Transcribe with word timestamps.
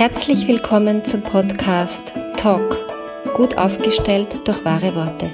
Herzlich 0.00 0.48
willkommen 0.48 1.04
zum 1.04 1.22
Podcast 1.22 2.14
Talk, 2.38 2.74
gut 3.36 3.58
aufgestellt 3.58 4.48
durch 4.48 4.64
wahre 4.64 4.94
Worte. 4.94 5.30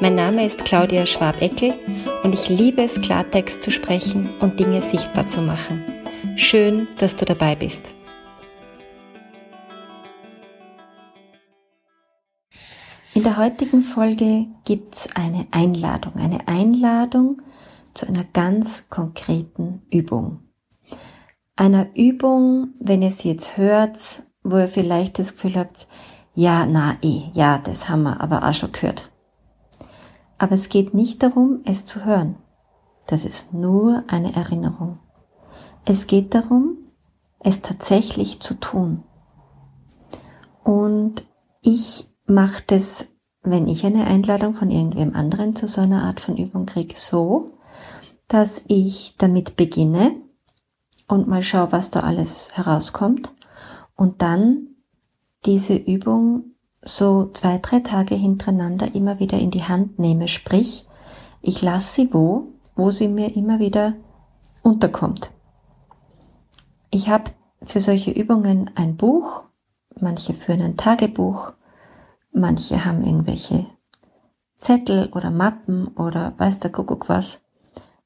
Mein 0.00 0.14
Name 0.14 0.46
ist 0.46 0.64
Claudia 0.64 1.04
Schwabeckel 1.06 1.74
und 2.22 2.32
ich 2.32 2.48
liebe 2.48 2.84
es, 2.84 3.00
Klartext 3.00 3.64
zu 3.64 3.72
sprechen 3.72 4.30
und 4.38 4.60
Dinge 4.60 4.80
sichtbar 4.80 5.26
zu 5.26 5.42
machen. 5.42 5.82
Schön, 6.36 6.86
dass 6.98 7.16
du 7.16 7.24
dabei 7.24 7.56
bist. 7.56 7.82
In 13.14 13.24
der 13.24 13.38
heutigen 13.38 13.82
Folge 13.82 14.46
gibt 14.64 14.94
es 14.94 15.08
eine 15.16 15.48
Einladung, 15.50 16.14
eine 16.14 16.46
Einladung 16.46 17.42
zu 17.94 18.06
einer 18.06 18.22
ganz 18.22 18.88
konkreten 18.88 19.82
Übung 19.90 20.44
einer 21.60 21.94
Übung, 21.94 22.72
wenn 22.80 23.02
ihr 23.02 23.10
sie 23.10 23.28
jetzt 23.28 23.58
hört, 23.58 23.98
wo 24.42 24.56
ihr 24.56 24.68
vielleicht 24.68 25.18
das 25.18 25.34
Gefühl 25.34 25.56
habt, 25.56 25.88
ja, 26.34 26.64
na 26.64 26.96
eh, 27.02 27.24
ja, 27.34 27.58
das 27.58 27.90
haben 27.90 28.04
wir 28.04 28.22
aber 28.22 28.48
auch 28.48 28.54
schon 28.54 28.72
gehört. 28.72 29.10
Aber 30.38 30.54
es 30.54 30.70
geht 30.70 30.94
nicht 30.94 31.22
darum, 31.22 31.60
es 31.66 31.84
zu 31.84 32.06
hören. 32.06 32.36
Das 33.06 33.26
ist 33.26 33.52
nur 33.52 34.04
eine 34.06 34.34
Erinnerung. 34.34 35.00
Es 35.84 36.06
geht 36.06 36.34
darum, 36.34 36.78
es 37.40 37.60
tatsächlich 37.60 38.40
zu 38.40 38.54
tun. 38.54 39.02
Und 40.64 41.26
ich 41.60 42.10
mache 42.24 42.62
das, 42.68 43.08
wenn 43.42 43.68
ich 43.68 43.84
eine 43.84 44.06
Einladung 44.06 44.54
von 44.54 44.70
irgendwem 44.70 45.14
anderen 45.14 45.54
zu 45.54 45.66
so 45.66 45.82
einer 45.82 46.04
Art 46.04 46.20
von 46.20 46.38
Übung 46.38 46.64
kriege, 46.64 46.94
so, 46.96 47.58
dass 48.28 48.62
ich 48.66 49.16
damit 49.18 49.56
beginne, 49.56 50.16
und 51.10 51.28
mal 51.28 51.42
schau, 51.42 51.72
was 51.72 51.90
da 51.90 52.00
alles 52.00 52.56
herauskommt. 52.56 53.32
Und 53.96 54.22
dann 54.22 54.68
diese 55.44 55.74
Übung 55.74 56.44
so 56.82 57.30
zwei, 57.32 57.58
drei 57.58 57.80
Tage 57.80 58.14
hintereinander 58.14 58.94
immer 58.94 59.18
wieder 59.18 59.38
in 59.38 59.50
die 59.50 59.64
Hand 59.64 59.98
nehme. 59.98 60.28
Sprich, 60.28 60.86
ich 61.42 61.62
lasse 61.62 61.94
sie 61.94 62.14
wo, 62.14 62.48
wo 62.74 62.90
sie 62.90 63.08
mir 63.08 63.36
immer 63.36 63.58
wieder 63.58 63.94
unterkommt. 64.62 65.30
Ich 66.90 67.08
habe 67.08 67.30
für 67.62 67.80
solche 67.80 68.10
Übungen 68.10 68.70
ein 68.74 68.96
Buch, 68.96 69.44
manche 70.00 70.34
führen 70.34 70.62
ein 70.62 70.76
Tagebuch, 70.76 71.52
manche 72.32 72.84
haben 72.84 73.02
irgendwelche 73.04 73.66
Zettel 74.58 75.10
oder 75.14 75.30
Mappen 75.30 75.88
oder 75.88 76.34
weiß 76.38 76.58
der 76.58 76.72
Kuckuck 76.72 77.08
was. 77.08 77.40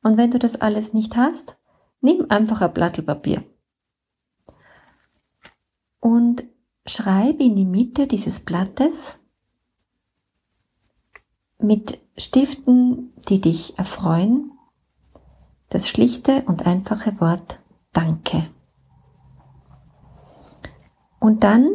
Und 0.02 0.16
wenn 0.16 0.30
du 0.30 0.38
das 0.38 0.60
alles 0.60 0.92
nicht 0.92 1.16
hast, 1.16 1.56
Nimm 2.04 2.26
einfach 2.28 2.60
ein 2.60 2.74
Blatt 2.74 3.06
Papier 3.06 3.42
und 6.00 6.44
schreibe 6.84 7.42
in 7.42 7.56
die 7.56 7.64
Mitte 7.64 8.06
dieses 8.06 8.40
Blattes 8.40 9.20
mit 11.58 11.98
Stiften, 12.18 13.14
die 13.30 13.40
dich 13.40 13.78
erfreuen, 13.78 14.50
das 15.70 15.88
schlichte 15.88 16.42
und 16.42 16.66
einfache 16.66 17.18
Wort 17.22 17.58
Danke. 17.94 18.50
Und 21.20 21.42
dann, 21.42 21.70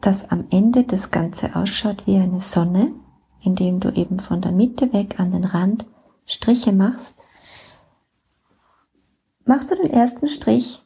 dass 0.00 0.32
am 0.32 0.46
Ende 0.50 0.82
das 0.82 1.12
Ganze 1.12 1.54
ausschaut 1.54 2.08
wie 2.08 2.16
eine 2.16 2.40
Sonne, 2.40 2.90
indem 3.40 3.78
du 3.78 3.88
eben 3.90 4.18
von 4.18 4.40
der 4.42 4.50
Mitte 4.50 4.92
weg 4.92 5.20
an 5.20 5.30
den 5.30 5.44
Rand 5.44 5.86
Striche 6.24 6.72
machst 6.72 7.16
machst 9.46 9.70
du 9.70 9.76
den 9.76 9.90
ersten 9.90 10.28
Strich 10.28 10.82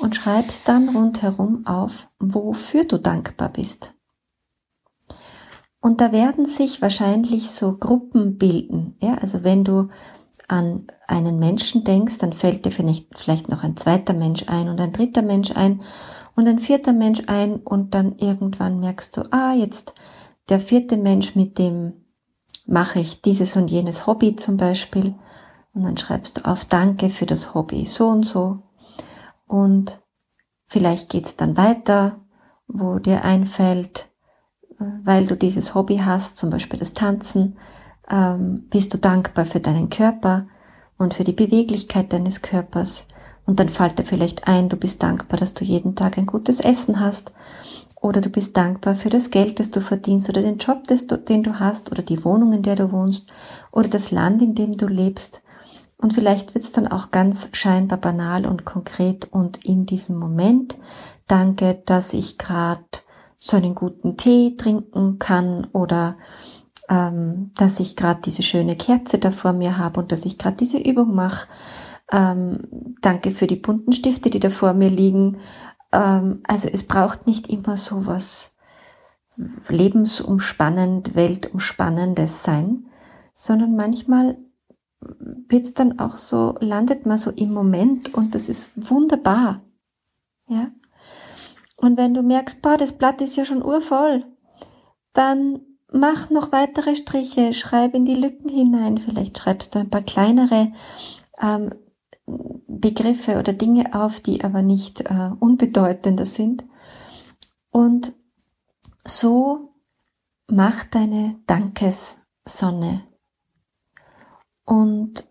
und 0.00 0.14
schreibst 0.14 0.68
dann 0.68 0.90
rundherum 0.90 1.66
auf, 1.66 2.08
wofür 2.18 2.84
du 2.84 2.98
dankbar 2.98 3.48
bist. 3.48 3.94
Und 5.80 6.00
da 6.00 6.12
werden 6.12 6.46
sich 6.46 6.82
wahrscheinlich 6.82 7.50
so 7.50 7.76
Gruppen 7.76 8.38
bilden. 8.38 8.96
Ja, 9.00 9.14
also 9.16 9.44
wenn 9.44 9.64
du 9.64 9.88
an 10.48 10.86
einen 11.06 11.38
Menschen 11.38 11.84
denkst, 11.84 12.18
dann 12.18 12.32
fällt 12.32 12.64
dir 12.64 12.70
vielleicht 12.70 13.48
noch 13.48 13.62
ein 13.62 13.76
zweiter 13.76 14.14
Mensch 14.14 14.44
ein 14.48 14.68
und 14.68 14.80
ein 14.80 14.92
dritter 14.92 15.22
Mensch 15.22 15.50
ein 15.52 15.82
und 16.36 16.48
ein 16.48 16.58
vierter 16.58 16.92
Mensch 16.92 17.22
ein 17.26 17.56
und 17.58 17.94
dann 17.94 18.16
irgendwann 18.18 18.80
merkst 18.80 19.16
du, 19.16 19.32
ah, 19.32 19.54
jetzt 19.54 19.94
der 20.48 20.60
vierte 20.60 20.96
Mensch, 20.96 21.34
mit 21.34 21.58
dem 21.58 22.04
mache 22.66 23.00
ich 23.00 23.22
dieses 23.22 23.56
und 23.56 23.70
jenes 23.70 24.06
Hobby 24.06 24.36
zum 24.36 24.56
Beispiel. 24.56 25.14
Und 25.74 25.82
dann 25.82 25.96
schreibst 25.96 26.38
du 26.38 26.44
auf 26.44 26.64
Danke 26.64 27.10
für 27.10 27.26
das 27.26 27.54
Hobby 27.54 27.84
so 27.84 28.08
und 28.08 28.24
so. 28.24 28.62
Und 29.46 30.00
vielleicht 30.66 31.10
geht's 31.10 31.36
dann 31.36 31.56
weiter, 31.56 32.20
wo 32.66 32.98
dir 32.98 33.24
einfällt, 33.24 34.08
weil 34.78 35.26
du 35.26 35.36
dieses 35.36 35.74
Hobby 35.74 35.98
hast, 35.98 36.36
zum 36.36 36.50
Beispiel 36.50 36.78
das 36.78 36.94
Tanzen, 36.94 37.56
ähm, 38.08 38.66
bist 38.70 38.94
du 38.94 38.98
dankbar 38.98 39.46
für 39.46 39.60
deinen 39.60 39.90
Körper 39.90 40.46
und 40.96 41.14
für 41.14 41.24
die 41.24 41.32
Beweglichkeit 41.32 42.12
deines 42.12 42.42
Körpers. 42.42 43.06
Und 43.46 43.60
dann 43.60 43.68
fällt 43.68 43.98
dir 43.98 44.04
vielleicht 44.04 44.46
ein, 44.46 44.68
du 44.68 44.76
bist 44.76 45.02
dankbar, 45.02 45.38
dass 45.38 45.54
du 45.54 45.64
jeden 45.64 45.96
Tag 45.96 46.16
ein 46.16 46.26
gutes 46.26 46.60
Essen 46.60 47.00
hast. 47.00 47.32
Oder 48.00 48.20
du 48.20 48.28
bist 48.28 48.56
dankbar 48.56 48.96
für 48.96 49.08
das 49.08 49.30
Geld, 49.30 49.58
das 49.58 49.70
du 49.70 49.80
verdienst 49.80 50.28
oder 50.28 50.42
den 50.42 50.58
Job, 50.58 50.82
den 50.84 51.42
du 51.42 51.58
hast 51.58 51.90
oder 51.90 52.02
die 52.02 52.22
Wohnung, 52.24 52.52
in 52.52 52.62
der 52.62 52.76
du 52.76 52.92
wohnst 52.92 53.30
oder 53.72 53.88
das 53.88 54.10
Land, 54.10 54.42
in 54.42 54.54
dem 54.54 54.76
du 54.76 54.86
lebst. 54.86 55.42
Und 56.04 56.12
vielleicht 56.12 56.54
wird 56.54 56.62
es 56.62 56.72
dann 56.72 56.86
auch 56.86 57.12
ganz 57.12 57.48
scheinbar 57.52 57.96
banal 57.96 58.44
und 58.44 58.66
konkret 58.66 59.32
und 59.32 59.64
in 59.64 59.86
diesem 59.86 60.18
Moment. 60.18 60.76
Danke, 61.28 61.82
dass 61.86 62.12
ich 62.12 62.36
gerade 62.36 62.84
so 63.38 63.56
einen 63.56 63.74
guten 63.74 64.18
Tee 64.18 64.54
trinken 64.58 65.18
kann 65.18 65.66
oder 65.72 66.18
ähm, 66.90 67.52
dass 67.56 67.80
ich 67.80 67.96
gerade 67.96 68.20
diese 68.20 68.42
schöne 68.42 68.76
Kerze 68.76 69.16
da 69.16 69.30
vor 69.30 69.54
mir 69.54 69.78
habe 69.78 69.98
und 69.98 70.12
dass 70.12 70.26
ich 70.26 70.36
gerade 70.36 70.58
diese 70.58 70.76
Übung 70.76 71.14
mache. 71.14 71.48
Ähm, 72.12 72.96
danke 73.00 73.30
für 73.30 73.46
die 73.46 73.56
bunten 73.56 73.94
Stifte, 73.94 74.28
die 74.28 74.40
da 74.40 74.50
vor 74.50 74.74
mir 74.74 74.90
liegen. 74.90 75.38
Ähm, 75.90 76.42
also 76.46 76.68
es 76.68 76.84
braucht 76.84 77.26
nicht 77.26 77.46
immer 77.46 77.78
so 77.78 78.04
was 78.04 78.54
lebensumspannend, 79.70 81.14
weltumspannendes 81.14 82.42
sein, 82.42 82.88
sondern 83.34 83.74
manchmal 83.74 84.36
wird's 85.48 85.74
dann 85.74 85.98
auch 85.98 86.16
so, 86.16 86.56
landet 86.60 87.06
man 87.06 87.18
so 87.18 87.30
im 87.30 87.52
Moment 87.52 88.14
und 88.14 88.34
das 88.34 88.48
ist 88.48 88.70
wunderbar. 88.76 89.62
Ja. 90.48 90.70
Und 91.76 91.96
wenn 91.96 92.14
du 92.14 92.22
merkst, 92.22 92.62
boah, 92.62 92.76
das 92.76 92.92
Blatt 92.92 93.20
ist 93.20 93.36
ja 93.36 93.44
schon 93.44 93.62
urvoll, 93.62 94.24
dann 95.12 95.60
mach 95.92 96.30
noch 96.30 96.52
weitere 96.52 96.96
Striche, 96.96 97.52
schreib 97.52 97.94
in 97.94 98.04
die 98.04 98.14
Lücken 98.14 98.48
hinein. 98.48 98.98
Vielleicht 98.98 99.38
schreibst 99.38 99.74
du 99.74 99.78
ein 99.78 99.90
paar 99.90 100.02
kleinere 100.02 100.72
ähm, 101.40 101.74
Begriffe 102.26 103.38
oder 103.38 103.52
Dinge 103.52 103.94
auf, 103.94 104.20
die 104.20 104.44
aber 104.44 104.62
nicht 104.62 105.02
äh, 105.02 105.30
unbedeutender 105.38 106.26
sind. 106.26 106.64
Und 107.70 108.12
so 109.06 109.74
mach 110.46 110.84
deine 110.84 111.36
Dankessonne 111.46 113.02
und 114.64 115.26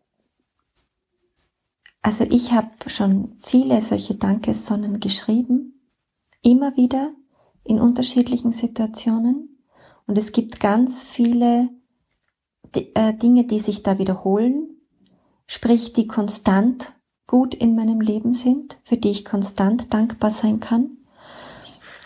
also 2.01 2.25
ich 2.25 2.51
habe 2.51 2.69
schon 2.87 3.37
viele 3.39 3.81
solche 3.81 4.15
Dankessonnen 4.15 4.99
geschrieben, 4.99 5.81
immer 6.41 6.75
wieder 6.75 7.13
in 7.63 7.79
unterschiedlichen 7.79 8.51
Situationen. 8.51 9.57
Und 10.05 10.17
es 10.17 10.33
gibt 10.33 10.59
ganz 10.59 11.01
viele 11.01 11.69
äh, 12.73 13.13
Dinge, 13.13 13.45
die 13.45 13.59
sich 13.59 13.83
da 13.83 13.99
wiederholen, 13.99 14.81
sprich 15.47 15.93
die 15.93 16.05
konstant 16.05 16.91
gut 17.25 17.55
in 17.55 17.73
meinem 17.73 18.01
Leben 18.01 18.33
sind, 18.33 18.77
für 18.83 18.97
die 18.97 19.11
ich 19.11 19.23
konstant 19.23 19.93
dankbar 19.93 20.31
sein 20.31 20.59
kann. 20.59 20.97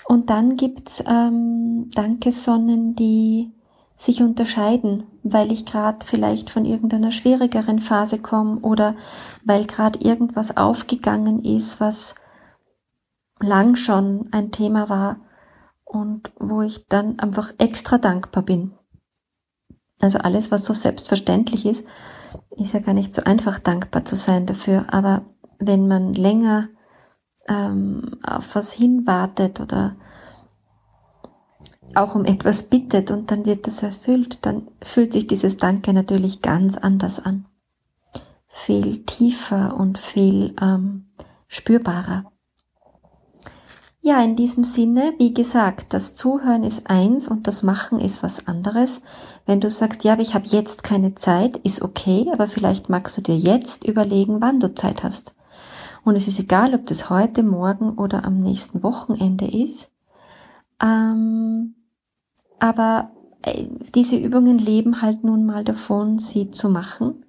Und 0.05 0.29
dann 0.29 0.57
gibt's 0.57 1.03
ähm, 1.07 1.89
Dankesonnen, 1.89 2.95
die 2.95 3.51
sich 3.97 4.21
unterscheiden, 4.21 5.03
weil 5.23 5.51
ich 5.51 5.65
gerade 5.65 6.05
vielleicht 6.05 6.51
von 6.51 6.65
irgendeiner 6.65 7.11
schwierigeren 7.11 7.79
Phase 7.79 8.19
komme 8.19 8.59
oder 8.59 8.95
weil 9.43 9.65
gerade 9.65 9.99
irgendwas 9.99 10.55
aufgegangen 10.55 11.43
ist, 11.43 11.81
was 11.81 12.15
lang 13.39 13.75
schon 13.75 14.29
ein 14.31 14.51
Thema 14.51 14.87
war 14.89 15.17
und 15.83 16.31
wo 16.39 16.61
ich 16.61 16.85
dann 16.87 17.19
einfach 17.19 17.53
extra 17.57 17.97
dankbar 17.97 18.43
bin. 18.43 18.73
Also 19.99 20.19
alles, 20.19 20.51
was 20.51 20.65
so 20.65 20.73
selbstverständlich 20.73 21.65
ist, 21.65 21.87
ist 22.57 22.73
ja 22.73 22.79
gar 22.79 22.93
nicht 22.93 23.13
so 23.13 23.23
einfach 23.23 23.57
dankbar 23.57 24.05
zu 24.05 24.15
sein 24.15 24.45
dafür. 24.45 24.85
Aber 24.93 25.25
wenn 25.59 25.87
man 25.87 26.13
länger 26.13 26.69
ähm, 27.47 28.19
auf 28.23 28.53
was 28.55 28.73
hinwartet 28.73 29.59
oder 29.59 29.95
auch 31.95 32.15
um 32.15 32.25
etwas 32.25 32.63
bittet 32.63 33.11
und 33.11 33.31
dann 33.31 33.45
wird 33.45 33.67
das 33.67 33.83
erfüllt, 33.83 34.45
dann 34.45 34.67
fühlt 34.83 35.13
sich 35.13 35.27
dieses 35.27 35.57
Danke 35.57 35.93
natürlich 35.93 36.41
ganz 36.41 36.77
anders 36.77 37.19
an. 37.19 37.45
Viel 38.47 39.03
tiefer 39.05 39.75
und 39.77 39.97
viel 39.97 40.55
ähm, 40.61 41.05
spürbarer. 41.47 42.31
ja, 44.01 44.23
in 44.23 44.35
diesem 44.37 44.63
Sinne, 44.63 45.13
wie 45.17 45.33
gesagt, 45.33 45.93
das 45.93 46.13
Zuhören 46.13 46.63
ist 46.63 46.89
eins 46.89 47.27
und 47.27 47.45
das 47.45 47.61
Machen 47.61 47.99
ist 47.99 48.23
was 48.23 48.47
anderes. 48.47 49.01
Wenn 49.45 49.59
du 49.59 49.69
sagst, 49.69 50.03
ja, 50.05 50.13
aber 50.13 50.21
ich 50.21 50.33
habe 50.33 50.45
jetzt 50.47 50.83
keine 50.83 51.15
Zeit, 51.15 51.57
ist 51.57 51.81
okay, 51.81 52.29
aber 52.31 52.47
vielleicht 52.47 52.89
magst 52.89 53.17
du 53.17 53.21
dir 53.21 53.35
jetzt 53.37 53.85
überlegen, 53.85 54.39
wann 54.39 54.59
du 54.61 54.73
Zeit 54.73 55.03
hast. 55.03 55.33
Und 56.05 56.15
es 56.15 56.27
ist 56.29 56.39
egal, 56.39 56.73
ob 56.73 56.85
das 56.85 57.09
heute, 57.09 57.43
morgen 57.43 57.95
oder 57.97 58.23
am 58.23 58.39
nächsten 58.39 58.81
Wochenende 58.81 59.45
ist. 59.45 59.91
Ähm, 60.81 61.36
aber 62.59 63.11
äh, 63.43 63.65
diese 63.95 64.17
Übungen 64.17 64.57
leben 64.57 65.01
halt 65.01 65.23
nun 65.23 65.45
mal 65.45 65.63
davon, 65.63 66.19
sie 66.19 66.51
zu 66.51 66.69
machen. 66.69 67.25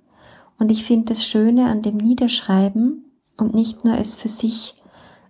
Und 0.58 0.70
ich 0.70 0.84
finde 0.84 1.14
das 1.14 1.24
Schöne 1.24 1.66
an 1.66 1.82
dem 1.82 1.96
Niederschreiben 1.96 3.04
und 3.36 3.54
nicht 3.54 3.84
nur 3.84 3.96
es 3.98 4.16
für 4.16 4.28
sich 4.28 4.74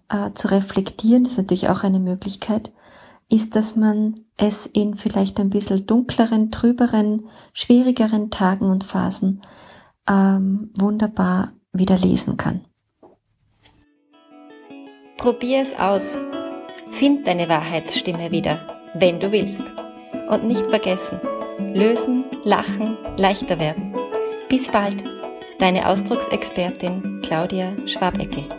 äh, 0.08 0.32
zu 0.32 0.48
reflektieren, 0.48 1.26
ist 1.26 1.36
natürlich 1.36 1.68
auch 1.68 1.82
eine 1.82 2.00
Möglichkeit, 2.00 2.72
ist, 3.28 3.56
dass 3.56 3.76
man 3.76 4.14
es 4.38 4.66
in 4.66 4.94
vielleicht 4.94 5.38
ein 5.38 5.50
bisschen 5.50 5.86
dunkleren, 5.86 6.50
trüberen, 6.50 7.28
schwierigeren 7.52 8.30
Tagen 8.30 8.70
und 8.70 8.84
Phasen 8.84 9.42
ähm, 10.08 10.70
wunderbar 10.78 11.52
wieder 11.72 11.98
lesen 11.98 12.38
kann. 12.38 12.64
Probier 15.18 15.60
es 15.60 15.74
aus. 15.74 16.18
Find 16.92 17.26
deine 17.26 17.48
Wahrheitsstimme 17.48 18.30
wieder, 18.30 18.60
wenn 18.94 19.20
du 19.20 19.30
willst. 19.30 19.77
Und 20.28 20.44
nicht 20.44 20.66
vergessen, 20.66 21.20
lösen, 21.74 22.24
lachen, 22.44 22.96
leichter 23.16 23.58
werden. 23.58 23.94
Bis 24.48 24.68
bald, 24.68 25.02
deine 25.58 25.88
Ausdrucksexpertin 25.88 27.22
Claudia 27.22 27.72
Schwabeckel. 27.86 28.57